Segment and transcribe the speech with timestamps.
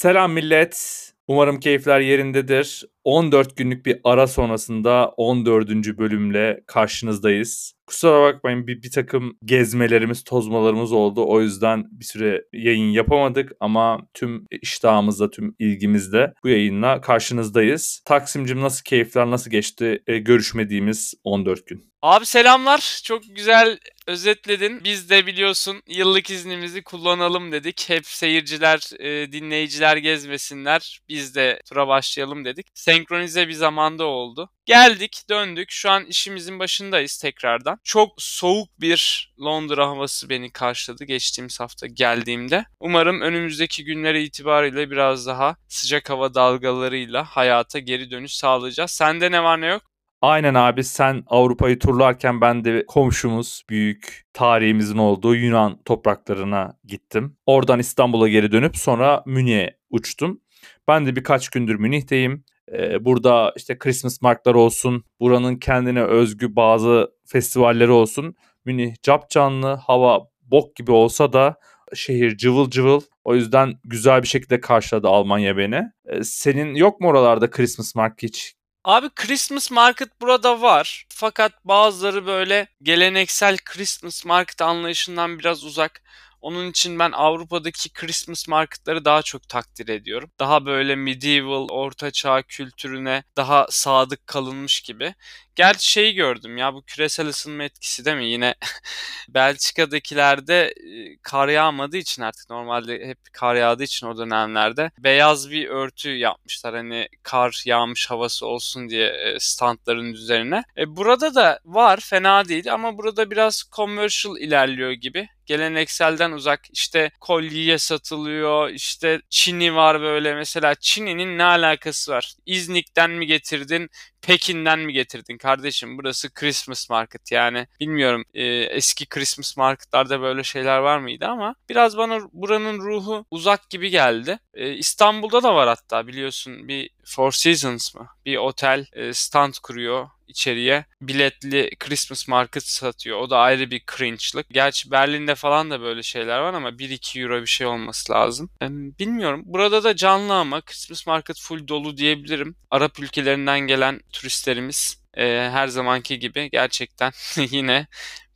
[0.00, 1.06] Selam millet.
[1.28, 2.84] Umarım keyifler yerindedir.
[3.04, 5.68] 14 günlük bir ara sonrasında 14.
[5.98, 7.74] bölümle karşınızdayız.
[7.86, 11.24] Kusura bakmayın bir, bir takım gezmelerimiz, tozmalarımız oldu.
[11.28, 18.02] O yüzden bir süre yayın yapamadık ama tüm iştahımızla, tüm ilgimizle bu yayınla karşınızdayız.
[18.04, 21.90] Taksimcim nasıl keyifler, nasıl geçti e, görüşmediğimiz 14 gün?
[22.02, 23.00] Abi selamlar.
[23.04, 23.78] Çok güzel
[24.10, 24.84] özetledin.
[24.84, 27.88] Biz de biliyorsun yıllık iznimizi kullanalım dedik.
[27.88, 31.00] Hep seyirciler, e, dinleyiciler gezmesinler.
[31.08, 32.66] Biz de tura başlayalım dedik.
[32.74, 34.50] Senkronize bir zamanda oldu.
[34.64, 35.70] Geldik, döndük.
[35.70, 37.78] Şu an işimizin başındayız tekrardan.
[37.84, 42.64] Çok soğuk bir Londra havası beni karşıladı geçtiğimiz hafta geldiğimde.
[42.80, 48.90] Umarım önümüzdeki günlere itibariyle biraz daha sıcak hava dalgalarıyla hayata geri dönüş sağlayacağız.
[48.90, 49.89] Sende ne var ne yok?
[50.22, 57.36] Aynen abi sen Avrupa'yı turlarken ben de komşumuz büyük tarihimizin olduğu Yunan topraklarına gittim.
[57.46, 60.40] Oradan İstanbul'a geri dönüp sonra Münih'e uçtum.
[60.88, 62.44] Ben de birkaç gündür Münih'teyim.
[62.72, 68.34] Ee, burada işte Christmas markları olsun, buranın kendine özgü bazı festivalleri olsun.
[68.64, 71.56] Münih cap canlı, hava bok gibi olsa da
[71.94, 73.00] şehir cıvıl cıvıl.
[73.24, 75.82] O yüzden güzel bir şekilde karşıladı Almanya beni.
[76.06, 81.06] Ee, senin yok mu oralarda Christmas market hiç Abi Christmas Market burada var.
[81.08, 86.02] Fakat bazıları böyle geleneksel Christmas Market anlayışından biraz uzak.
[86.40, 90.30] Onun için ben Avrupa'daki Christmas marketları daha çok takdir ediyorum.
[90.38, 95.14] Daha böyle medieval, ortaçağ kültürüne daha sadık kalınmış gibi.
[95.60, 98.30] Gerçi şeyi gördüm ya bu küresel ısınma etkisi değil mi?
[98.30, 98.54] Yine
[99.28, 100.74] Belçika'dakilerde
[101.22, 106.74] kar yağmadığı için artık normalde hep kar yağdığı için o dönemlerde beyaz bir örtü yapmışlar.
[106.74, 110.62] Hani kar yağmış havası olsun diye standların üzerine.
[110.76, 117.10] E, burada da var fena değil ama burada biraz commercial ilerliyor gibi gelenekselden uzak işte
[117.20, 123.90] kolye satılıyor işte çini var böyle mesela çininin ne alakası var İznik'ten mi getirdin
[124.22, 125.98] Pekin'den mi getirdin kardeşim?
[125.98, 127.66] Burası Christmas market yani.
[127.80, 133.70] Bilmiyorum e, eski Christmas marketlerde böyle şeyler var mıydı ama biraz bana buranın ruhu uzak
[133.70, 134.38] gibi geldi.
[134.54, 138.08] E, İstanbul'da da var hatta biliyorsun bir Four Seasons mı?
[138.26, 143.18] Bir otel e, stand kuruyor içeriye biletli Christmas market satıyor.
[143.18, 144.46] O da ayrı bir cringe'lık.
[144.50, 148.50] Gerçi Berlin'de falan da böyle şeyler var ama 1-2 euro bir şey olması lazım.
[148.60, 149.42] Yani bilmiyorum.
[149.44, 152.56] Burada da canlı ama Christmas market full dolu diyebilirim.
[152.70, 157.12] Arap ülkelerinden gelen turistlerimiz e, her zamanki gibi gerçekten
[157.50, 157.86] yine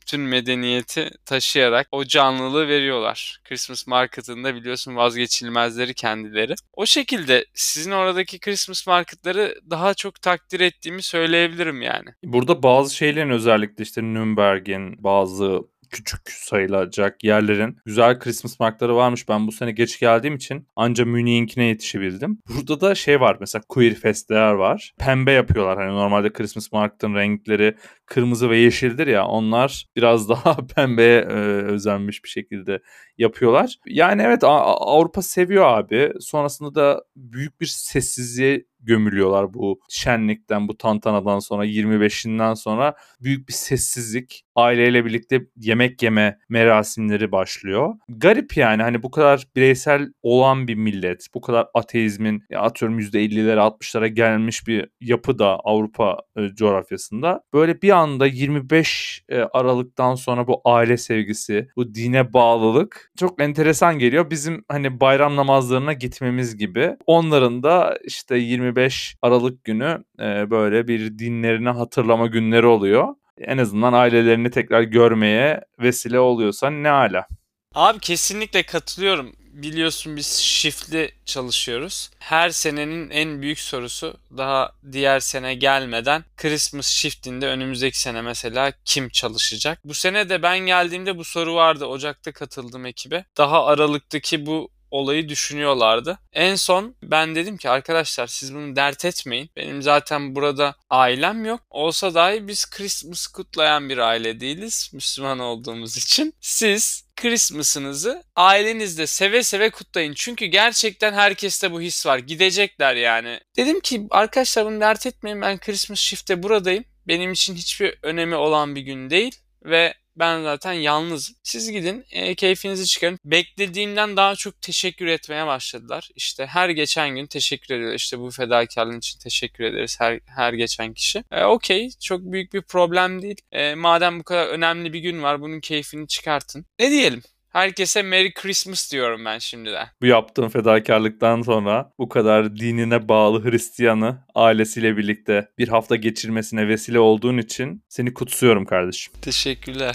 [0.05, 3.41] bütün medeniyeti taşıyarak o canlılığı veriyorlar.
[3.45, 6.55] Christmas marketında biliyorsun vazgeçilmezleri kendileri.
[6.73, 12.09] O şekilde sizin oradaki Christmas marketları daha çok takdir ettiğimi söyleyebilirim yani.
[12.25, 15.61] Burada bazı şeylerin özellikle işte Nürnberg'in bazı
[15.91, 19.29] küçük sayılacak yerlerin güzel Christmas markları varmış.
[19.29, 22.39] Ben bu sene geç geldiğim için anca Münih'inkine yetişebildim.
[22.49, 24.95] Burada da şey var mesela Queer Fest'ler var.
[24.99, 25.79] Pembe yapıyorlar.
[25.79, 31.35] Hani normalde Christmas market'ın renkleri kırmızı ve yeşildir ya onlar biraz daha pembeye e,
[31.65, 32.81] özenmiş bir şekilde
[33.19, 33.77] yapıyorlar.
[33.87, 36.13] Yani evet Avrupa seviyor abi.
[36.21, 43.53] Sonrasında da büyük bir sessizliğe gömülüyorlar bu şenlikten, bu tantanadan sonra 25'inden sonra büyük bir
[43.53, 44.44] sessizlik.
[44.55, 47.95] Aileyle birlikte yemek yeme merasimleri başlıyor.
[48.09, 53.59] Garip yani hani bu kadar bireysel olan bir millet, bu kadar ateizmin ya atıyorum %50'lere
[53.59, 57.41] 60'lara gelmiş bir yapı da Avrupa e, coğrafyasında.
[57.53, 63.99] Böyle bir anda 25 e, Aralık'tan sonra bu aile sevgisi, bu dine bağlılık çok enteresan
[63.99, 64.31] geliyor.
[64.31, 66.97] Bizim hani bayram namazlarına gitmemiz gibi.
[67.07, 73.15] Onların da işte 25 Aralık günü e, böyle bir dinlerini hatırlama günleri oluyor.
[73.39, 77.27] En azından ailelerini tekrar görmeye vesile oluyorsa ne ala.
[77.75, 82.11] Abi kesinlikle katılıyorum biliyorsun biz shiftli çalışıyoruz.
[82.19, 89.09] Her senenin en büyük sorusu daha diğer sene gelmeden Christmas shiftinde önümüzdeki sene mesela kim
[89.09, 89.79] çalışacak?
[89.85, 91.87] Bu sene de ben geldiğimde bu soru vardı.
[91.87, 93.25] Ocak'ta katıldım ekibe.
[93.37, 96.19] Daha Aralık'taki bu olayı düşünüyorlardı.
[96.33, 99.51] En son ben dedim ki arkadaşlar siz bunu dert etmeyin.
[99.57, 101.61] Benim zaten burada ailem yok.
[101.71, 104.91] Olsa dahi biz Christmas kutlayan bir aile değiliz.
[104.93, 106.35] Müslüman olduğumuz için.
[106.41, 110.15] Siz Christmas'ınızı ailenizde seve seve kutlayın.
[110.17, 112.19] Çünkü gerçekten herkeste bu his var.
[112.19, 113.41] Gidecekler yani.
[113.57, 116.85] Dedim ki arkadaşlar bunu dert etmeyin ben Christmas shift'te buradayım.
[117.09, 121.37] Benim için hiçbir önemi olan bir gün değil ve ben zaten yalnızım.
[121.43, 123.19] Siz gidin e, keyfinizi çıkarın.
[123.25, 126.11] Beklediğimden daha çok teşekkür etmeye başladılar.
[126.15, 127.97] İşte her geçen gün teşekkür ediyorlar.
[127.97, 131.25] İşte bu fedakarlığın için teşekkür ederiz her, her geçen kişi.
[131.33, 133.37] E, Okey çok büyük bir problem değil.
[133.53, 136.67] E, madem bu kadar önemli bir gün var bunun keyfini çıkartın.
[136.79, 137.23] Ne diyelim?
[137.55, 139.89] Herkese Merry Christmas diyorum ben şimdiden.
[140.03, 146.99] Bu yaptığın fedakarlıktan sonra bu kadar dinine bağlı Hristiyanı ailesiyle birlikte bir hafta geçirmesine vesile
[146.99, 149.13] olduğun için seni kutsuyorum kardeşim.
[149.23, 149.95] Teşekkürler.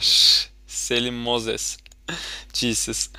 [0.68, 1.78] Selim Moses.
[2.54, 3.10] Jesus.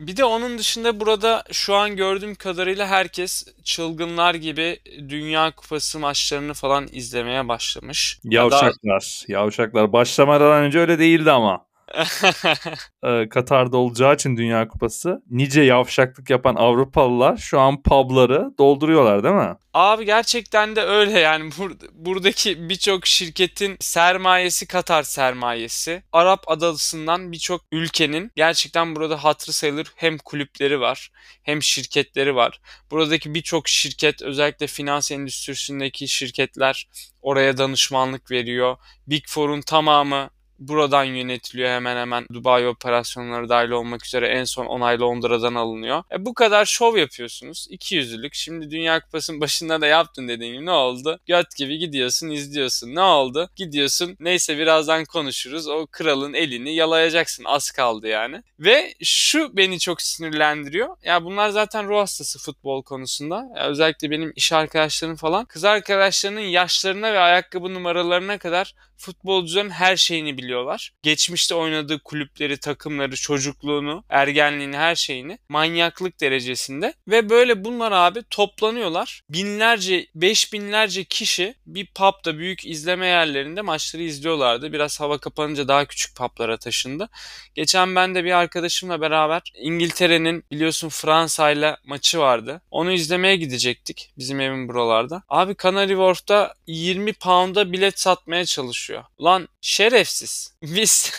[0.00, 4.78] Bir de onun dışında burada şu an gördüğüm kadarıyla herkes çılgınlar gibi
[5.08, 8.18] Dünya Kupası maçlarını falan izlemeye başlamış.
[8.24, 9.92] Yavşaklar, yavşaklar.
[9.92, 11.69] Başlamadan önce öyle değildi ama.
[13.04, 19.34] Ee, Katar'da olacağı için Dünya Kupası nice yavşaklık yapan Avrupalılar şu an pubları dolduruyorlar değil
[19.34, 19.56] mi?
[19.74, 26.02] Abi gerçekten de öyle yani bur buradaki birçok şirketin sermayesi Katar sermayesi.
[26.12, 31.10] Arap adasından birçok ülkenin gerçekten burada hatırı sayılır hem kulüpleri var
[31.42, 32.60] hem şirketleri var.
[32.90, 36.88] Buradaki birçok şirket özellikle finans endüstrisindeki şirketler
[37.22, 38.76] oraya danışmanlık veriyor.
[39.06, 45.00] Big Four'un tamamı buradan yönetiliyor hemen hemen Dubai operasyonları dahil olmak üzere en son onay
[45.00, 46.02] Londra'dan alınıyor.
[46.12, 47.66] E bu kadar şov yapıyorsunuz.
[47.70, 48.34] İki yüzlülük.
[48.34, 51.18] Şimdi Dünya Kupası'nın başında da yaptın dediğin gibi ne oldu?
[51.26, 52.94] Göt gibi gidiyorsun izliyorsun.
[52.94, 53.50] Ne oldu?
[53.56, 54.16] Gidiyorsun.
[54.20, 55.68] Neyse birazdan konuşuruz.
[55.68, 57.44] O kralın elini yalayacaksın.
[57.46, 58.42] Az kaldı yani.
[58.58, 60.96] Ve şu beni çok sinirlendiriyor.
[61.04, 63.48] Ya bunlar zaten ruh hastası futbol konusunda.
[63.56, 65.44] Ya özellikle benim iş arkadaşlarım falan.
[65.44, 70.92] Kız arkadaşlarının yaşlarına ve ayakkabı numaralarına kadar futbolcuların her şeyini biliyorlar.
[71.02, 79.22] Geçmişte oynadığı kulüpleri, takımları, çocukluğunu, ergenliğini, her şeyini manyaklık derecesinde ve böyle bunlar abi toplanıyorlar.
[79.30, 84.72] Binlerce, beş binlerce kişi bir pub'da büyük izleme yerlerinde maçları izliyorlardı.
[84.72, 87.08] Biraz hava kapanınca daha küçük pub'lara taşındı.
[87.54, 92.62] Geçen ben de bir arkadaşımla beraber İngiltere'nin biliyorsun Fransa'yla maçı vardı.
[92.70, 95.22] Onu izlemeye gidecektik bizim evin buralarda.
[95.28, 99.04] Abi Canary Wharf'ta 20 pound'a bilet satmaya çalışıyor konuşuyor.
[99.20, 100.54] Lan şerefsiz.
[100.62, 101.12] Biz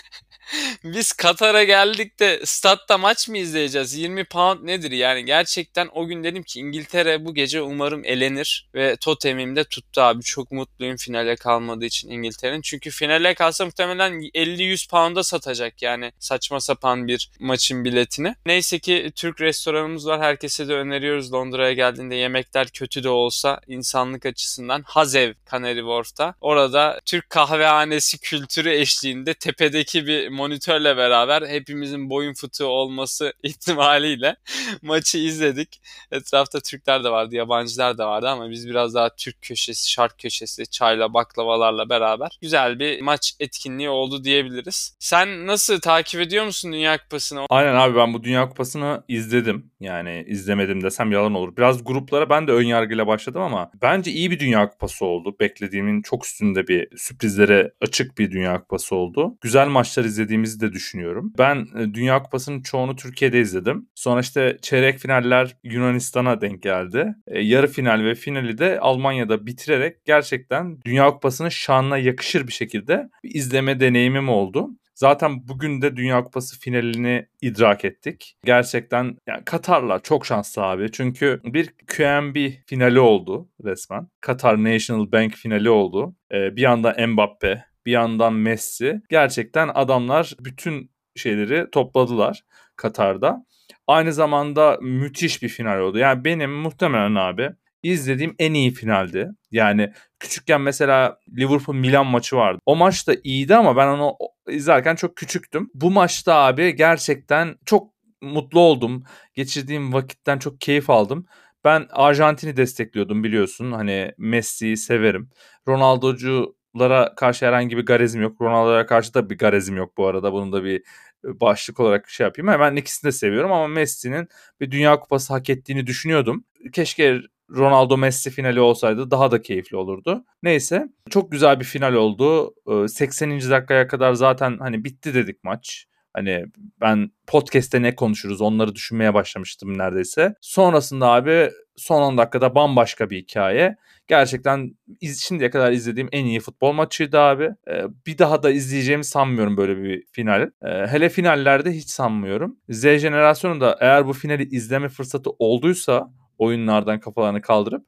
[0.84, 3.94] biz Katar'a geldik de statta maç mı izleyeceğiz?
[3.94, 5.26] 20 pound nedir yani?
[5.26, 10.24] Gerçekten o gün dedim ki İngiltere bu gece umarım elenir ve totemim de tuttu abi.
[10.24, 12.62] Çok mutluyum finale kalmadığı için İngiltere'nin.
[12.62, 18.36] Çünkü finale kalsa muhtemelen 50-100 pound'a satacak yani saçma sapan bir maçın biletini.
[18.46, 20.22] Neyse ki Türk restoranımız var.
[20.22, 26.36] Herkese de öneriyoruz Londra'ya geldiğinde yemekler kötü de olsa insanlık açısından Hazev Canary Wharf'ta.
[26.42, 34.36] Orada Türk kahvehanesi kültürü eşliğinde tepedeki bir monitörle beraber hepimizin boyun fıtığı olması ihtimaliyle
[34.82, 35.82] maçı izledik.
[36.12, 40.66] Etrafta Türkler de vardı, yabancılar da vardı ama biz biraz daha Türk köşesi, şark köşesi,
[40.66, 44.96] çayla, baklavalarla beraber güzel bir maç etkinliği oldu diyebiliriz.
[45.00, 47.46] Sen nasıl takip ediyor musun Dünya Kupası'nı?
[47.50, 49.72] Aynen abi ben bu Dünya Kupası'nı izledim.
[49.80, 51.58] Yani izlemedim desem yalan olur.
[51.58, 55.36] Biraz gruplara ben de ön yargıyla başladım ama bence iyi bir Dünya Kupası oldu.
[55.40, 59.38] Beklediğimin çok üstünde bir sürprizlere açık bir Dünya Kupası oldu.
[59.42, 61.34] Güzel maçlar izledim izlediğimizi de düşünüyorum.
[61.38, 63.90] Ben e, Dünya Kupası'nın çoğunu Türkiye'de izledim.
[63.96, 67.16] Sonra işte çeyrek finaller Yunanistan'a denk geldi.
[67.28, 73.10] E, yarı final ve finali de Almanya'da bitirerek gerçekten Dünya Kupası'nın şanına yakışır bir şekilde
[73.24, 74.70] bir izleme deneyimim oldu.
[74.96, 78.36] Zaten bugün de Dünya Kupası finalini idrak ettik.
[78.46, 80.92] Gerçekten yani Katar'la çok şanslı abi.
[80.92, 82.36] Çünkü bir QNB
[82.66, 84.08] finali oldu resmen.
[84.22, 86.16] Katar National Bank finali oldu.
[86.34, 89.02] Ee, bir anda Mbappe, bir yandan Messi.
[89.10, 92.44] Gerçekten adamlar bütün şeyleri topladılar
[92.76, 93.46] Katar'da.
[93.88, 95.98] Aynı zamanda müthiş bir final oldu.
[95.98, 97.50] Yani benim muhtemelen abi
[97.84, 99.30] izlediğim en iyi finaldi.
[99.52, 102.60] Yani küçükken mesela Liverpool Milan maçı vardı.
[102.66, 104.16] O maç da iyiydi ama ben onu
[104.50, 105.70] izlerken çok küçüktüm.
[105.74, 109.04] Bu maçta abi gerçekten çok mutlu oldum.
[109.34, 111.26] Geçirdiğim vakitten çok keyif aldım.
[111.64, 113.72] Ben Arjantin'i destekliyordum biliyorsun.
[113.72, 115.30] Hani Messi'yi severim.
[115.68, 118.42] Ronaldo'cu Lara karşı herhangi bir garezim yok.
[118.42, 120.34] Ronaldo'ya karşı da bir garezim yok bu arada.
[120.34, 120.80] Bunu da bir
[121.26, 122.48] e, başlık olarak şey yapayım.
[122.52, 124.28] Hemen ikisini de seviyorum ama Messi'nin
[124.60, 126.44] bir Dünya Kupası hak ettiğini düşünüyordum.
[126.74, 127.22] Keşke
[127.56, 130.26] Ronaldo Messi finali olsaydı daha da keyifli olurdu.
[130.44, 132.54] Neyse çok güzel bir final oldu.
[132.88, 133.30] 80.
[133.30, 135.88] E, dakikaya kadar zaten hani bitti dedik maç.
[136.14, 136.46] Hani
[136.82, 140.36] ben podcast'te ne konuşuruz onları düşünmeye başlamıştım neredeyse.
[140.42, 143.76] Sonrasında abi son 10 dakikada bambaşka bir hikaye.
[144.08, 147.50] Gerçekten iz, şimdiye kadar izlediğim en iyi futbol maçıydı abi.
[147.70, 150.42] Ee, bir daha da izleyeceğimi sanmıyorum böyle bir final.
[150.42, 152.58] Ee, hele finallerde hiç sanmıyorum.
[152.70, 157.86] Z jenerasyonu da eğer bu finali izleme fırsatı olduysa oyunlardan kafalarını kaldırıp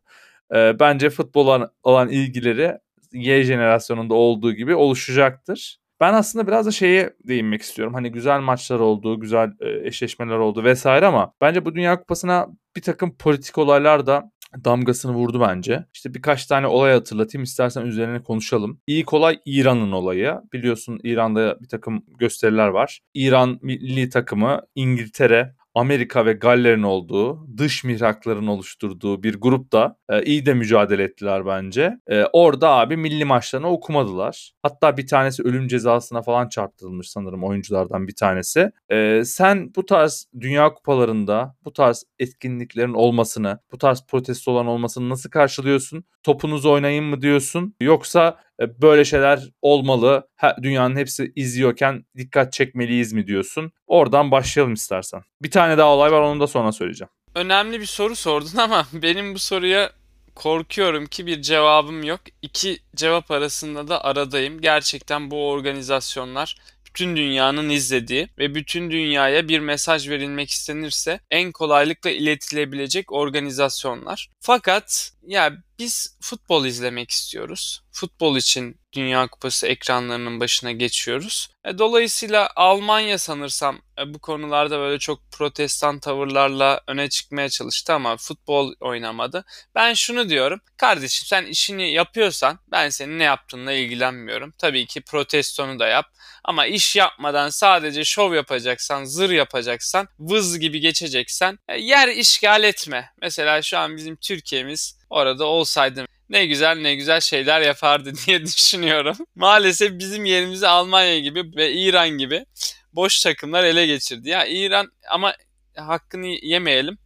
[0.56, 2.77] e, bence futbola olan ilgileri
[3.13, 5.83] Y jenerasyonunda olduğu gibi oluşacaktır.
[6.03, 7.93] Ben aslında biraz da şeye değinmek istiyorum.
[7.93, 12.81] Hani güzel maçlar oldu, güzel e, eşleşmeler oldu vesaire ama bence bu Dünya Kupası'na bir
[12.81, 14.31] takım politik olaylar da
[14.65, 15.86] damgasını vurdu bence.
[15.93, 18.79] İşte birkaç tane olay hatırlatayım istersen üzerine konuşalım.
[18.88, 20.36] İlk olay İran'ın olayı.
[20.53, 23.00] Biliyorsun İran'da bir takım gösteriler var.
[23.13, 30.46] İran milli takımı İngiltere, Amerika ve Galler'in olduğu, dış mihrakların oluşturduğu bir grupta e, iyi
[30.46, 31.98] de mücadele ettiler bence.
[32.08, 34.53] E, orada abi milli maçlarını okumadılar.
[34.63, 38.72] Hatta bir tanesi ölüm cezasına falan çarptırılmış sanırım oyunculardan bir tanesi.
[38.89, 45.30] E, sen bu tarz dünya kupalarında bu tarz etkinliklerin olmasını, bu tarz protestoların olmasını nasıl
[45.30, 46.03] karşılıyorsun?
[46.24, 47.75] Topunuzu oynayın mı diyorsun?
[47.82, 48.38] Yoksa
[48.82, 50.27] böyle şeyler olmalı.
[50.62, 53.72] Dünyanın hepsi izliyorken dikkat çekmeliyiz mi diyorsun?
[53.88, 55.22] Oradan başlayalım istersen.
[55.41, 57.10] Bir tane daha olay var onu da sonra söyleyeceğim.
[57.36, 59.91] Önemli bir soru sordun ama benim bu soruya
[60.36, 62.22] korkuyorum ki bir cevabım yok.
[62.41, 64.62] İki cevap arasında da aradayım.
[64.62, 66.55] Gerçekten bu organizasyonlar
[66.93, 74.29] bütün dünyanın izlediği ve bütün dünyaya bir mesaj verilmek istenirse en kolaylıkla iletilebilecek organizasyonlar.
[74.39, 77.84] Fakat ya biz futbol izlemek istiyoruz.
[77.92, 81.50] Futbol için Dünya Kupası ekranlarının başına geçiyoruz.
[81.65, 88.18] E, dolayısıyla Almanya sanırsam e, bu konularda böyle çok protestan tavırlarla öne çıkmaya çalıştı ama
[88.18, 89.46] futbol oynamadı.
[89.75, 90.62] Ben şunu diyorum.
[90.77, 94.53] Kardeşim sen işini yapıyorsan ben senin ne yaptığınla ilgilenmiyorum.
[94.58, 96.06] Tabii ki protestonu da yap.
[96.44, 103.12] Ama iş yapmadan sadece şov yapacaksan, zır yapacaksan, vız gibi geçeceksen e, yer işgal etme.
[103.22, 109.17] Mesela şu an bizim Türkiye'miz orada olsaydı ne güzel ne güzel şeyler yapardı diye düşünüyorum.
[109.36, 112.46] Maalesef bizim yerimizi Almanya gibi ve İran gibi
[112.93, 114.29] boş takımlar ele geçirdi.
[114.29, 115.34] Ya İran ama
[115.75, 116.98] hakkını yemeyelim.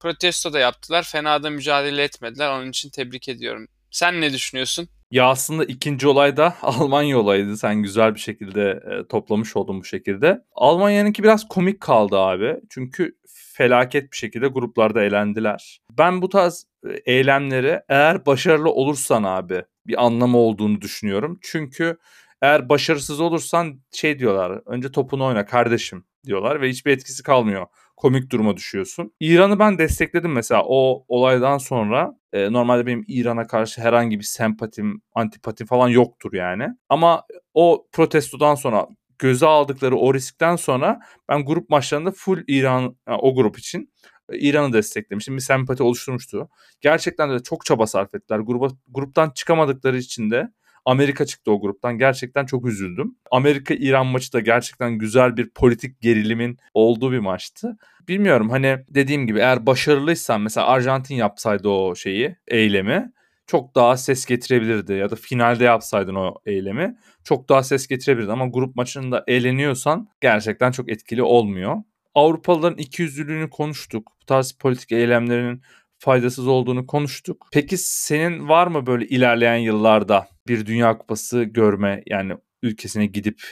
[0.00, 1.02] Protesto da yaptılar.
[1.02, 2.50] Fena da mücadele etmediler.
[2.50, 3.68] Onun için tebrik ediyorum.
[3.90, 4.88] Sen ne düşünüyorsun?
[5.10, 7.56] Ya aslında ikinci olay da Almanya olayıydı.
[7.56, 10.44] Sen güzel bir şekilde e, toplamış oldun bu şekilde.
[10.54, 12.56] Almanya'nınki biraz komik kaldı abi.
[12.70, 15.80] Çünkü felaket bir şekilde gruplarda eğlendiler.
[15.98, 21.38] Ben bu tarz e, eylemleri eğer başarılı olursan abi bir anlamı olduğunu düşünüyorum.
[21.42, 21.98] Çünkü
[22.42, 24.60] eğer başarısız olursan şey diyorlar.
[24.66, 27.66] Önce topunu oyna kardeşim diyorlar ve hiçbir etkisi kalmıyor.
[27.96, 29.12] Komik duruma düşüyorsun.
[29.20, 32.18] İran'ı ben destekledim mesela o olaydan sonra.
[32.32, 36.68] E, normalde benim İran'a karşı herhangi bir sempatim, antipatim falan yoktur yani.
[36.88, 37.22] Ama
[37.54, 38.86] o protestodan sonra
[39.18, 43.92] göze aldıkları o riskten sonra ben grup maçlarında full İran o grup için
[44.32, 45.36] e, İran'ı desteklemiştim.
[45.36, 46.48] Bir sempati oluşturmuştu.
[46.80, 48.38] Gerçekten de çok çaba sarf ettiler.
[48.38, 50.48] Gruba, gruptan çıkamadıkları için de
[50.86, 51.98] Amerika çıktı o gruptan.
[51.98, 53.16] Gerçekten çok üzüldüm.
[53.30, 57.76] Amerika-İran maçı da gerçekten güzel bir politik gerilimin olduğu bir maçtı.
[58.08, 63.12] Bilmiyorum hani dediğim gibi eğer başarılıysan mesela Arjantin yapsaydı o şeyi, eylemi
[63.46, 68.46] çok daha ses getirebilirdi ya da finalde yapsaydın o eylemi çok daha ses getirebilirdi ama
[68.46, 71.76] grup maçında eğleniyorsan gerçekten çok etkili olmuyor.
[72.14, 74.12] Avrupalıların ikiyüzlülüğünü konuştuk.
[74.22, 75.62] Bu tarz politik eylemlerin
[75.98, 77.46] faydasız olduğunu konuştuk.
[77.52, 83.42] Peki senin var mı böyle ilerleyen yıllarda bir Dünya Kupası görme yani ülkesine gidip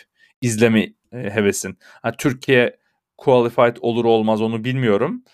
[0.40, 0.80] izleme
[1.12, 1.78] e, hevesin?
[2.02, 2.76] Ha, Türkiye
[3.16, 5.24] qualified olur olmaz onu bilmiyorum.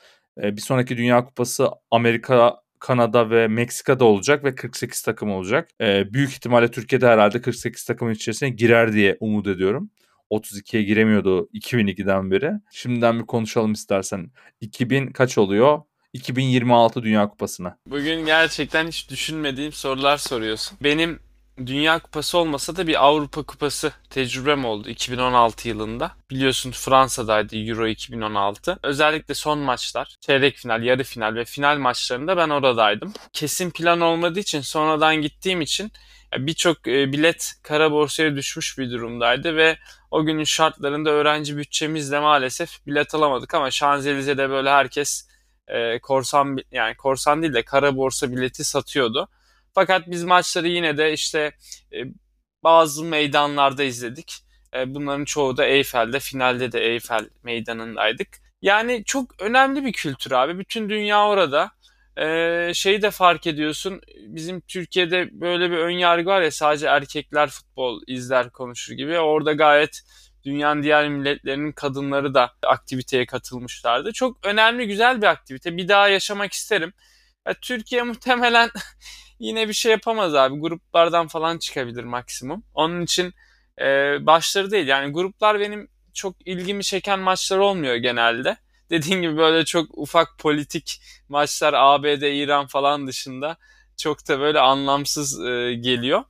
[0.42, 5.70] E, bir sonraki Dünya Kupası Amerika Kanada ve Meksika'da olacak ve 48 takım olacak.
[5.80, 9.90] E, büyük ihtimalle Türkiye'de herhalde 48 takımın içerisine girer diye umut ediyorum.
[10.30, 12.52] 32'ye giremiyordu 2002'den beri.
[12.72, 14.30] Şimdiden bir konuşalım istersen.
[14.60, 15.82] 2000 kaç oluyor?
[16.12, 17.76] 2026 Dünya Kupası'na.
[17.86, 20.78] Bugün gerçekten hiç düşünmediğim sorular soruyorsun.
[20.82, 21.20] Benim
[21.66, 26.12] Dünya Kupası olmasa da bir Avrupa Kupası tecrübem oldu 2016 yılında.
[26.30, 28.78] Biliyorsun Fransa'daydı Euro 2016.
[28.82, 33.12] Özellikle son maçlar, çeyrek final, yarı final ve final maçlarında ben oradaydım.
[33.32, 35.92] Kesin plan olmadığı için sonradan gittiğim için
[36.38, 39.78] birçok e, bilet kara borsaya düşmüş bir durumdaydı ve
[40.10, 45.29] o günün şartlarında öğrenci bütçemizle maalesef bilet alamadık ama Şanzelize'de böyle herkes
[45.72, 49.28] e, korsan yani korsan değil de kara borsa bileti satıyordu.
[49.74, 51.52] Fakat biz maçları yine de işte
[51.92, 51.98] e,
[52.64, 54.34] bazı meydanlarda izledik.
[54.74, 58.28] E, bunların çoğu da Eyfel'de, finalde de Eyfel meydanındaydık.
[58.62, 60.58] Yani çok önemli bir kültür abi.
[60.58, 61.70] Bütün dünya orada.
[62.18, 64.00] Ee, şeyi de fark ediyorsun.
[64.26, 69.18] Bizim Türkiye'de böyle bir ön yargı var ya sadece erkekler futbol izler konuşur gibi.
[69.18, 70.02] Orada gayet
[70.44, 74.12] dünyanın diğer milletlerinin kadınları da aktiviteye katılmışlardı.
[74.12, 75.76] Çok önemli, güzel bir aktivite.
[75.76, 76.92] Bir daha yaşamak isterim.
[77.46, 78.70] Ya, Türkiye muhtemelen
[79.38, 80.60] yine bir şey yapamaz abi.
[80.60, 82.62] Gruplardan falan çıkabilir maksimum.
[82.74, 83.34] Onun için
[83.80, 83.86] e,
[84.26, 84.86] başları değil.
[84.86, 88.56] Yani gruplar benim çok ilgimi çeken maçlar olmuyor genelde.
[88.90, 93.56] Dediğim gibi böyle çok ufak politik maçlar ABD, İran falan dışında
[93.96, 96.24] çok da böyle anlamsız e, geliyor.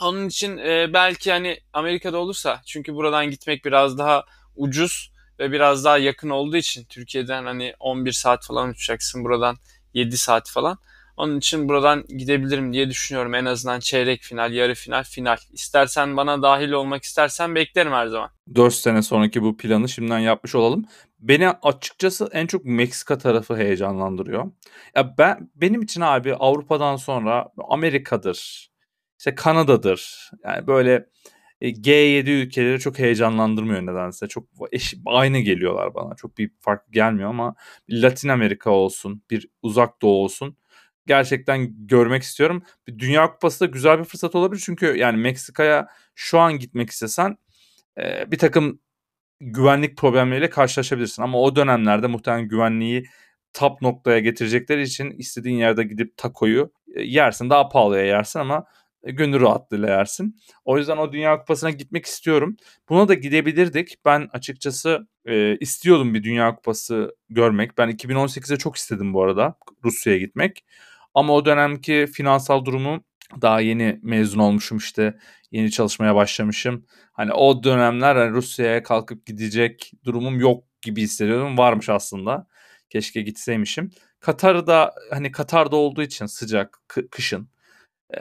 [0.00, 4.24] Onun için e, belki hani Amerika'da olursa çünkü buradan gitmek biraz daha
[4.56, 9.56] ucuz ve biraz daha yakın olduğu için Türkiye'den hani 11 saat falan uçacaksın buradan
[9.94, 10.78] 7 saat falan.
[11.16, 13.34] Onun için buradan gidebilirim diye düşünüyorum.
[13.34, 15.36] En azından çeyrek final, yarı final, final.
[15.52, 18.30] İstersen bana dahil olmak istersen beklerim her zaman.
[18.54, 20.84] 4 sene sonraki bu planı şimdiden yapmış olalım.
[21.20, 24.50] Beni açıkçası en çok Meksika tarafı heyecanlandırıyor.
[24.94, 28.68] Ya ben benim için abi Avrupa'dan sonra Amerika'dır.
[29.18, 30.30] İşte Kanada'dır.
[30.44, 31.06] Yani böyle
[31.60, 34.28] e, G7 ülkeleri çok heyecanlandırmıyor nedense.
[34.28, 36.14] Çok eş, aynı geliyorlar bana.
[36.14, 37.54] Çok bir fark gelmiyor ama
[37.90, 40.56] Latin Amerika olsun, bir uzak doğu olsun.
[41.06, 42.62] Gerçekten görmek istiyorum.
[42.86, 44.62] Bir Dünya Kupası da güzel bir fırsat olabilir.
[44.64, 47.36] Çünkü yani Meksika'ya şu an gitmek istesen
[47.98, 48.80] e, bir takım
[49.40, 51.22] güvenlik problemleriyle karşılaşabilirsin.
[51.22, 53.04] Ama o dönemlerde muhtemelen güvenliği
[53.52, 57.50] top noktaya getirecekleri için istediğin yerde gidip takoyu e, yersin.
[57.50, 58.64] Daha pahalıya yersin ama
[59.02, 60.40] gönül rahatlığıyla yersin.
[60.64, 62.56] O yüzden o Dünya Kupası'na gitmek istiyorum.
[62.88, 63.96] Buna da gidebilirdik.
[64.04, 67.78] Ben açıkçası e, istiyordum bir Dünya Kupası görmek.
[67.78, 70.64] Ben 2018'e çok istedim bu arada Rusya'ya gitmek.
[71.14, 73.04] Ama o dönemki finansal durumu
[73.42, 75.18] daha yeni mezun olmuşum işte.
[75.52, 76.86] Yeni çalışmaya başlamışım.
[77.12, 81.58] Hani o dönemler hani Rusya'ya kalkıp gidecek durumum yok gibi hissediyordum.
[81.58, 82.46] Varmış aslında.
[82.90, 83.90] Keşke gitseymişim.
[84.20, 86.78] Katar'da hani Katar'da olduğu için sıcak
[87.10, 87.48] kışın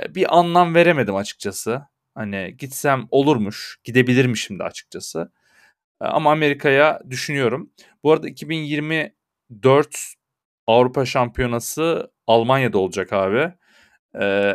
[0.09, 1.81] bir anlam veremedim açıkçası.
[2.15, 5.31] Hani gitsem olurmuş, gidebilirmişim de açıkçası.
[5.99, 7.69] Ama Amerika'ya düşünüyorum.
[8.03, 9.97] Bu arada 2024
[10.67, 13.53] Avrupa Şampiyonası Almanya'da olacak abi.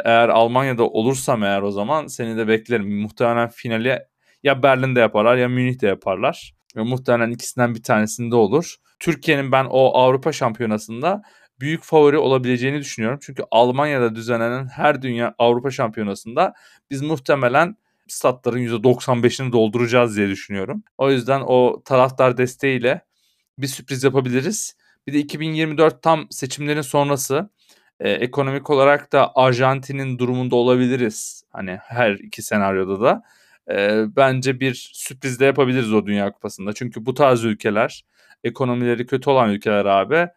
[0.04, 3.00] Eğer Almanya'da olursam eğer o zaman seni de beklerim.
[3.00, 3.98] Muhtemelen finali
[4.42, 6.54] ya Berlin'de yaparlar ya Münih'te yaparlar.
[6.76, 8.76] Muhtemelen ikisinden bir tanesinde olur.
[8.98, 11.22] Türkiye'nin ben o Avrupa Şampiyonası'nda
[11.62, 13.18] büyük favori olabileceğini düşünüyorum.
[13.22, 16.54] Çünkü Almanya'da düzenlenen her dünya Avrupa Şampiyonası'nda
[16.90, 17.76] biz muhtemelen
[18.08, 20.82] statların %95'ini dolduracağız diye düşünüyorum.
[20.98, 23.00] O yüzden o taraftar desteğiyle
[23.58, 24.76] bir sürpriz yapabiliriz.
[25.06, 27.50] Bir de 2024 tam seçimlerin sonrası
[28.00, 31.44] e, ekonomik olarak da Arjantin'in durumunda olabiliriz.
[31.50, 33.22] Hani her iki senaryoda da.
[33.70, 36.72] E, bence bir sürpriz de yapabiliriz o Dünya Kupası'nda.
[36.72, 38.04] Çünkü bu tarz ülkeler,
[38.44, 40.28] ekonomileri kötü olan ülkeler abi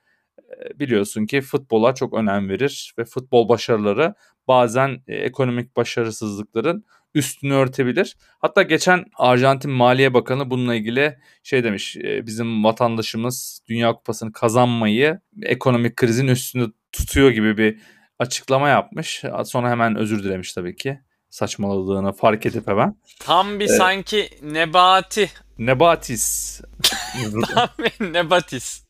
[0.75, 4.13] biliyorsun ki futbola çok önem verir ve futbol başarıları
[4.47, 8.17] bazen ekonomik başarısızlıkların üstünü örtebilir.
[8.39, 15.95] Hatta geçen Arjantin Maliye Bakanı bununla ilgili şey demiş bizim vatandaşımız Dünya Kupası'nı kazanmayı ekonomik
[15.95, 17.79] krizin üstünü tutuyor gibi bir
[18.19, 19.23] açıklama yapmış.
[19.45, 22.95] Sonra hemen özür dilemiş tabii ki saçmaladığını fark edip hemen.
[23.19, 25.29] Tam bir ee, sanki Nebati.
[25.57, 26.61] Nebatis.
[27.55, 28.84] Tam bir Nebatis.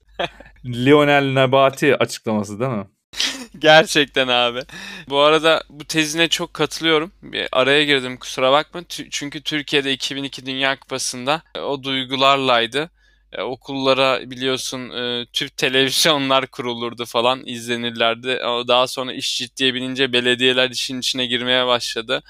[0.66, 2.86] Lionel Nebati açıklaması değil mi?
[3.60, 4.60] Gerçekten abi.
[5.10, 7.12] Bu arada bu tezine çok katılıyorum.
[7.24, 8.82] Bir araya girdim kusura bakma.
[9.12, 12.90] Çünkü Türkiye'de 2002 Dünya Kupası'nda e, o duygularlaydı.
[13.32, 18.28] E, okullara biliyorsun e, tüp televizyonlar kurulurdu falan izlenirlerdi.
[18.68, 22.24] Daha sonra iş ciddiye binince belediyeler işin içine girmeye başladı.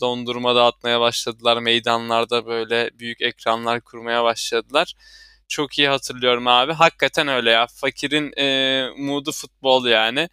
[0.00, 1.58] Dondurma dağıtmaya başladılar.
[1.58, 4.94] Meydanlarda böyle büyük ekranlar kurmaya başladılar
[5.50, 6.72] çok iyi hatırlıyorum abi.
[6.72, 7.66] Hakikaten öyle ya.
[7.66, 10.28] Fakirin e, mood'u futbol yani.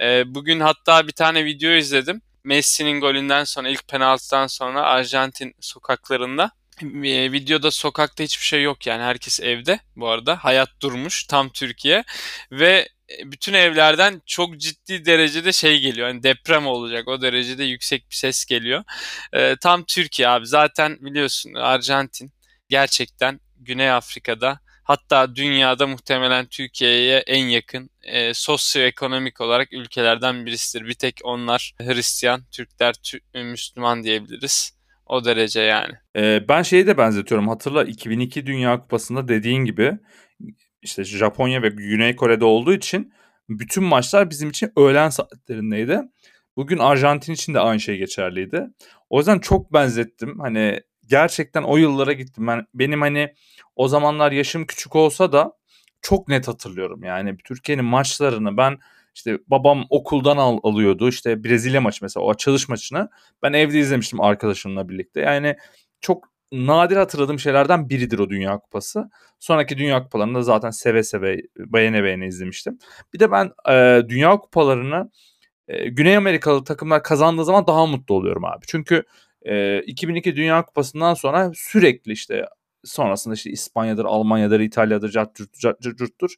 [0.00, 2.22] E, bugün hatta bir tane video izledim.
[2.44, 6.50] Messi'nin golünden sonra ilk penaltıdan sonra Arjantin sokaklarında
[6.82, 12.04] e, videoda sokakta hiçbir şey yok yani herkes evde bu arada hayat durmuş tam Türkiye
[12.52, 12.88] ve
[13.24, 16.08] bütün evlerden çok ciddi derecede şey geliyor.
[16.08, 18.84] Yani deprem olacak o derecede yüksek bir ses geliyor.
[19.32, 22.32] E, tam Türkiye abi zaten biliyorsun Arjantin
[22.68, 30.86] gerçekten Güney Afrika'da hatta dünyada muhtemelen Türkiye'ye en yakın e, sosyoekonomik olarak ülkelerden birisidir.
[30.86, 34.78] Bir tek onlar Hristiyan, Türkler Türk, Müslüman diyebiliriz.
[35.06, 35.92] O derece yani.
[36.16, 37.48] Ee, ben şeyi de benzetiyorum.
[37.48, 39.98] Hatırla 2002 Dünya Kupası'nda dediğin gibi
[40.82, 43.12] işte Japonya ve Güney Kore'de olduğu için
[43.48, 46.00] bütün maçlar bizim için öğlen saatlerindeydi.
[46.56, 48.66] Bugün Arjantin için de aynı şey geçerliydi.
[49.10, 50.38] O yüzden çok benzettim.
[50.40, 52.46] Hani gerçekten o yıllara gittim.
[52.46, 53.34] Ben benim hani
[53.76, 55.52] o zamanlar yaşım küçük olsa da
[56.02, 57.04] çok net hatırlıyorum.
[57.04, 58.78] Yani Türkiye'nin maçlarını ben
[59.14, 61.08] işte babam okuldan al, alıyordu.
[61.08, 63.08] İşte Brezilya maçı mesela o açılış maçını
[63.42, 65.20] ben evde izlemiştim arkadaşımla birlikte.
[65.20, 65.56] Yani
[66.00, 69.10] çok nadir hatırladığım şeylerden biridir o Dünya Kupası.
[69.38, 72.78] Sonraki Dünya Kupalarını da zaten seve seve beğene beğene izlemiştim.
[73.14, 75.10] Bir de ben e, Dünya Kupalarını
[75.68, 78.66] e, Güney Amerikalı takımlar kazandığı zaman daha mutlu oluyorum abi.
[78.66, 79.04] Çünkü
[79.48, 82.44] e, 2002 Dünya Kupası'ndan sonra sürekli işte
[82.84, 85.10] sonrasında işte İspanya'dır, Almanya'dır, İtalya'dır,
[85.60, 86.34] cartcurttur.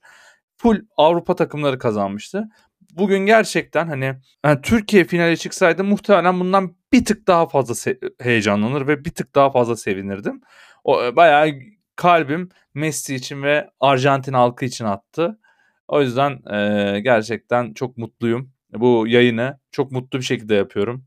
[0.57, 2.49] Full Avrupa takımları kazanmıştı.
[2.97, 9.05] Bugün gerçekten hani yani Türkiye finale çıksaydı muhtemelen bundan bir tık daha fazla heyecanlanır ve
[9.05, 10.41] bir tık daha fazla sevinirdim.
[10.85, 11.51] O e, bayağı
[11.97, 15.39] kalbim Messi için ve Arjantin halkı için attı.
[15.89, 18.53] O yüzden e, gerçekten çok mutluyum.
[18.73, 19.59] bu yayını.
[19.73, 21.05] Çok mutlu bir şekilde yapıyorum.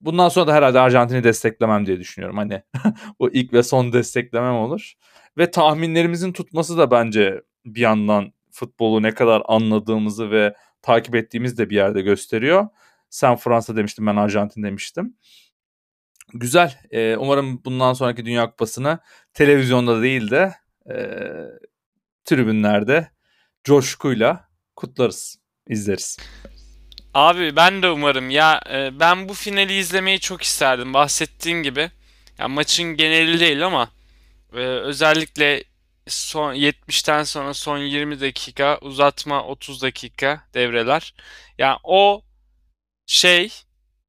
[0.00, 2.36] Bundan sonra da herhalde Arjantin'i desteklemem diye düşünüyorum.
[2.36, 2.62] Hani
[3.20, 4.92] bu ilk ve son desteklemem olur.
[5.38, 11.70] Ve tahminlerimizin tutması da bence bir yandan futbolu ne kadar anladığımızı ve takip ettiğimiz de
[11.70, 12.68] bir yerde gösteriyor.
[13.10, 15.16] Sen Fransa demiştin ben Arjantin demiştim.
[16.34, 16.78] Güzel.
[16.90, 18.98] Ee, umarım bundan sonraki Dünya Kupası'nı
[19.34, 20.54] televizyonda değil de
[20.90, 20.96] e,
[22.24, 23.10] tribünlerde
[23.64, 26.18] coşkuyla kutlarız, izleriz.
[27.14, 28.30] Abi ben de umarım.
[28.30, 30.94] Ya e, ben bu finali izlemeyi çok isterdim.
[30.94, 31.90] Bahsettiğin gibi.
[32.38, 33.90] Ya maçın geneli değil ama
[34.54, 35.64] e, özellikle
[36.08, 41.14] son 70'ten sonra son 20 dakika uzatma 30 dakika devreler.
[41.58, 42.22] Ya yani o
[43.06, 43.52] şey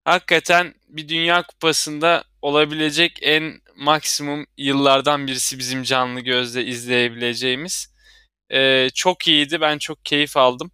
[0.06, 7.94] hakikaten bir Dünya Kupası'nda olabilecek en maksimum yıllardan birisi bizim canlı gözle izleyebileceğimiz.
[8.54, 9.62] Ee, çok iyiydi.
[9.62, 10.72] Ben çok keyif aldım.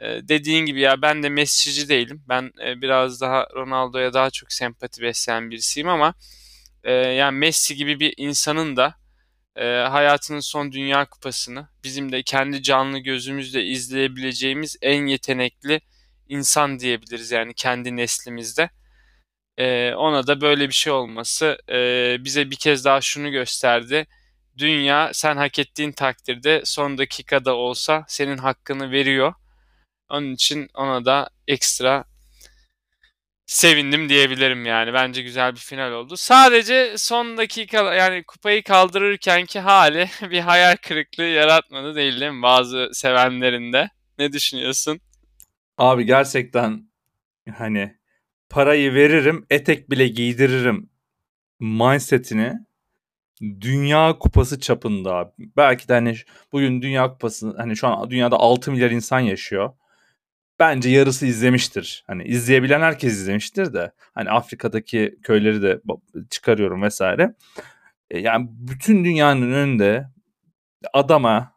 [0.00, 2.22] Ee, dediğin gibi ya ben de Messi'ci değilim.
[2.28, 6.14] Ben e, biraz daha Ronaldo'ya daha çok sempati besleyen birisiyim ama
[6.84, 8.94] e, yani Messi gibi bir insanın da
[9.56, 15.80] e, hayatının son Dünya Kupası'nı bizim de kendi canlı gözümüzle izleyebileceğimiz en yetenekli
[16.28, 18.70] insan diyebiliriz yani kendi neslimizde.
[19.96, 21.58] Ona da böyle bir şey olması
[22.24, 24.06] bize bir kez daha şunu gösterdi.
[24.58, 29.34] Dünya sen hak ettiğin takdirde son dakikada olsa senin hakkını veriyor.
[30.10, 32.04] Onun için ona da ekstra
[33.46, 34.92] sevindim diyebilirim yani.
[34.92, 36.16] Bence güzel bir final oldu.
[36.16, 42.42] Sadece son dakika yani kupayı kaldırırken ki hali bir hayal kırıklığı yaratmadı değil, değil mi?
[42.42, 43.90] Bazı sevenlerinde.
[44.18, 45.00] Ne düşünüyorsun?
[45.78, 46.90] Abi gerçekten
[47.56, 47.96] hani
[48.48, 50.90] parayı veririm, etek bile giydiririm
[51.60, 52.52] mindsetini
[53.60, 55.32] Dünya Kupası çapında abi.
[55.56, 56.16] Belki de hani
[56.52, 59.72] bugün Dünya Kupası hani şu an dünyada 6 milyar insan yaşıyor
[60.60, 62.04] bence yarısı izlemiştir.
[62.06, 65.80] Hani izleyebilen herkes izlemiştir de hani Afrika'daki köyleri de
[66.30, 67.34] çıkarıyorum vesaire.
[68.10, 70.08] E, yani bütün dünyanın önünde
[70.92, 71.52] adama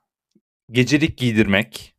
[0.72, 1.96] gecelik giydirmek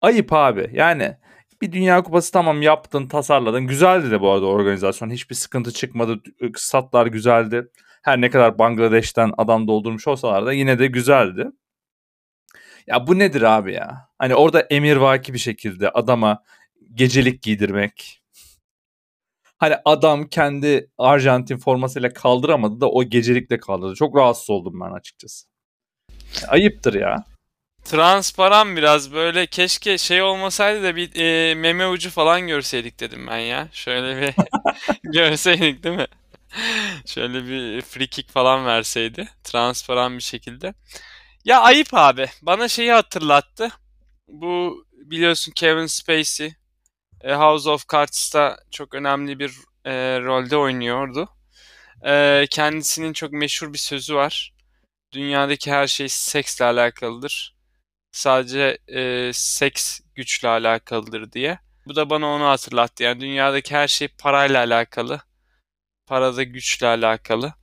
[0.00, 0.70] ayıp abi.
[0.72, 1.16] Yani
[1.62, 3.66] bir Dünya Kupası tamam yaptın, tasarladın.
[3.66, 5.10] Güzeldi de bu arada organizasyon.
[5.10, 6.22] Hiçbir sıkıntı çıkmadı.
[6.56, 7.68] Statlar güzeldi.
[8.02, 11.46] Her ne kadar Bangladeş'ten adam doldurmuş olsalar da yine de güzeldi.
[12.86, 14.08] Ya bu nedir abi ya?
[14.18, 16.42] Hani orada emirvaki bir şekilde adama
[16.94, 18.22] gecelik giydirmek.
[19.58, 23.94] Hani adam kendi Arjantin formasıyla kaldıramadı da o gecelikle kaldırdı.
[23.94, 25.46] Çok rahatsız oldum ben açıkçası.
[26.48, 27.24] Ayıptır ya.
[27.84, 33.38] Transparan biraz böyle keşke şey olmasaydı da bir e, meme ucu falan görseydik dedim ben
[33.38, 33.68] ya.
[33.72, 34.34] Şöyle bir
[35.12, 36.06] görseydik değil mi?
[37.06, 40.74] Şöyle bir free kick falan verseydi transparan bir şekilde.
[41.46, 42.26] Ya ayıp abi.
[42.42, 43.68] Bana şeyi hatırlattı.
[44.28, 46.54] Bu biliyorsun Kevin Spacey
[47.20, 49.52] e, House of Cards'ta çok önemli bir
[49.84, 51.28] e, rolde oynuyordu.
[52.06, 54.54] E, kendisinin çok meşhur bir sözü var.
[55.12, 57.56] Dünyadaki her şey seksle alakalıdır.
[58.12, 61.58] Sadece e, seks güçle alakalıdır diye.
[61.86, 63.02] Bu da bana onu hatırlattı.
[63.02, 65.20] Yani dünyadaki her şey parayla alakalı.
[66.06, 67.54] Parada güçle alakalı.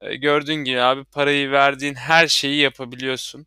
[0.00, 3.46] Gördüğün gibi abi parayı verdiğin her şeyi yapabiliyorsun.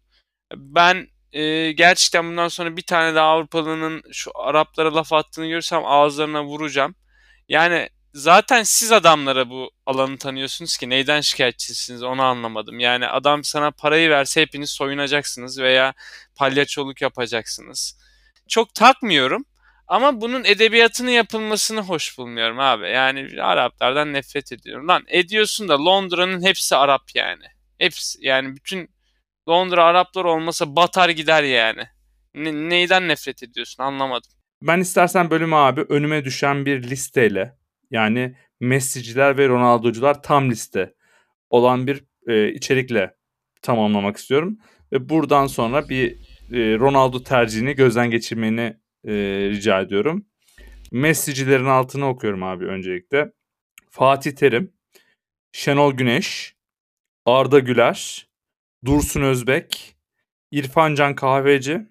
[0.56, 6.44] Ben e, gerçekten bundan sonra bir tane daha Avrupalı'nın şu Araplara laf attığını görürsem ağızlarına
[6.44, 6.96] vuracağım.
[7.50, 12.80] Yani zaten siz adamlara bu alanı tanıyorsunuz ki neyden şikayetçisiniz onu anlamadım.
[12.80, 15.94] Yani adam sana parayı verse hepiniz soyunacaksınız veya
[16.36, 17.98] palyaçoluk yapacaksınız.
[18.48, 19.46] Çok takmıyorum
[19.92, 22.90] ama bunun edebiyatını yapılmasını hoş bulmuyorum abi.
[22.90, 24.88] Yani Araplardan nefret ediyorum.
[24.88, 27.44] Lan ediyorsun da Londra'nın hepsi Arap yani.
[27.78, 28.90] Hepsi yani bütün
[29.50, 31.84] Londra Araplar olmasa batar gider yani.
[32.36, 34.32] Ne, neyden nefret ediyorsun anlamadım.
[34.62, 37.58] Ben istersen bölümü abi önüme düşen bir listeyle
[37.90, 40.94] yani Messi'ciler ve Ronaldo'cular tam liste
[41.50, 43.16] olan bir e, içerikle
[43.62, 44.58] tamamlamak istiyorum.
[44.92, 46.12] Ve buradan sonra bir
[46.52, 49.14] e, Ronaldo tercihini gözden geçirmeni e,
[49.50, 50.26] rica ediyorum.
[50.92, 53.32] Messi'cilerin altını okuyorum abi öncelikle.
[53.90, 54.74] Fatih Terim,
[55.52, 56.56] Şenol Güneş,
[57.26, 58.28] Arda Güler,
[58.86, 59.96] Dursun Özbek,
[60.52, 61.82] İrfan Can Kahveci,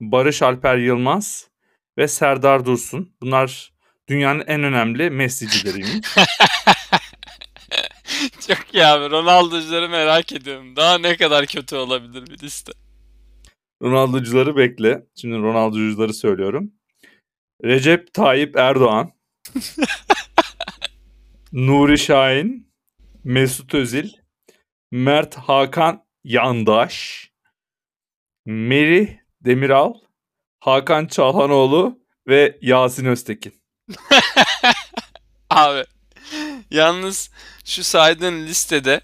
[0.00, 1.50] Barış Alper Yılmaz
[1.98, 3.16] ve Serdar Dursun.
[3.22, 3.72] Bunlar
[4.08, 6.06] dünyanın en önemli Messi'cileriymiş.
[8.48, 9.10] Çok iyi abi.
[9.10, 10.76] Ronaldo'cuları merak ediyorum.
[10.76, 12.72] Daha ne kadar kötü olabilir bir liste.
[13.82, 15.06] Ronaldo'cuları bekle.
[15.14, 16.72] Şimdi Ronaldo'cuları söylüyorum.
[17.64, 19.12] Recep Tayyip Erdoğan.
[21.52, 22.66] Nuri Şahin.
[23.24, 24.10] Mesut Özil.
[24.90, 27.26] Mert Hakan Yandaş.
[28.46, 29.94] Meri Demiral.
[30.60, 33.62] Hakan Çalhanoğlu ve Yasin Öztekin.
[35.50, 35.84] Abi
[36.70, 37.30] yalnız
[37.64, 39.00] şu saydığın listede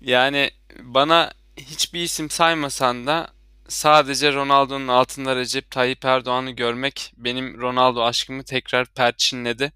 [0.00, 0.50] yani
[0.82, 3.33] bana hiçbir isim saymasan da
[3.68, 9.72] sadece Ronaldo'nun altında Recep Tayyip Erdoğan'ı görmek benim Ronaldo aşkımı tekrar perçinledi.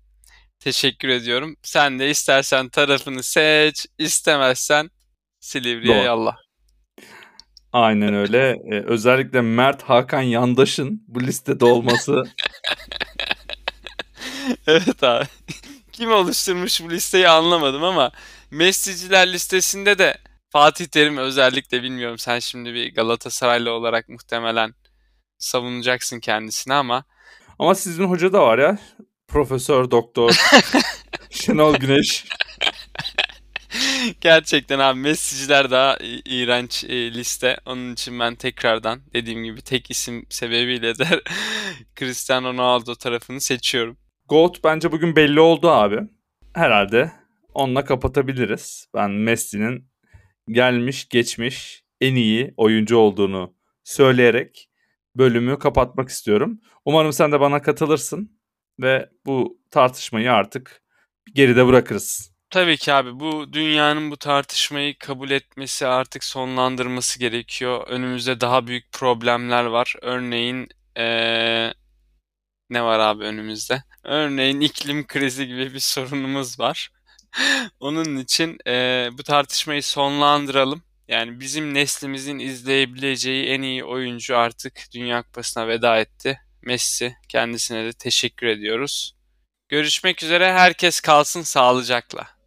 [0.60, 1.56] Teşekkür ediyorum.
[1.62, 4.90] Sen de istersen tarafını seç, istemezsen
[5.40, 6.04] Silivri'ye Doğru.
[6.04, 6.36] yallah.
[7.72, 8.56] Aynen öyle.
[8.72, 12.22] Ee, özellikle Mert Hakan Yandaş'ın bu listede olması
[14.66, 15.26] Evet abi.
[15.92, 18.12] Kim oluşturmuş bu listeyi anlamadım ama
[18.50, 20.18] Messi'ciler listesinde de
[20.50, 22.18] Fatih Terim özellikle bilmiyorum.
[22.18, 24.74] Sen şimdi bir Galatasaraylı olarak muhtemelen
[25.38, 27.04] savunacaksın kendisini ama
[27.58, 28.78] ama sizin hoca da var ya.
[29.28, 30.30] Profesör Doktor
[31.30, 32.24] Şenol Güneş.
[34.20, 37.56] gerçekten abi Messi'ciler daha iğrenç e, liste.
[37.66, 41.04] Onun için ben tekrardan dediğim gibi tek isim sebebiyle de
[41.98, 43.96] Cristiano Ronaldo tarafını seçiyorum.
[44.28, 46.00] Goat bence bugün belli oldu abi.
[46.54, 47.12] Herhalde
[47.54, 48.86] onunla kapatabiliriz.
[48.94, 49.88] Ben Messi'nin
[50.48, 54.70] gelmiş geçmiş en iyi oyuncu olduğunu söyleyerek
[55.16, 56.60] bölümü kapatmak istiyorum.
[56.84, 58.38] Umarım sen de bana katılırsın
[58.80, 60.82] ve bu tartışmayı artık
[61.34, 62.32] geride bırakırız.
[62.50, 67.88] Tabii ki abi bu dünyanın bu tartışmayı kabul etmesi artık sonlandırması gerekiyor.
[67.88, 69.94] Önümüzde daha büyük problemler var.
[70.02, 71.74] Örneğin eee,
[72.70, 73.82] ne var abi önümüzde?
[74.04, 76.90] Örneğin iklim krizi gibi bir sorunumuz var.
[77.80, 80.82] Onun için eee, bu tartışmayı sonlandıralım.
[81.08, 86.40] Yani bizim neslimizin izleyebileceği en iyi oyuncu artık Dünya Kupası'na veda etti.
[86.62, 87.16] Messi.
[87.28, 89.14] Kendisine de teşekkür ediyoruz.
[89.68, 90.52] Görüşmek üzere.
[90.52, 92.37] Herkes kalsın sağlıcakla.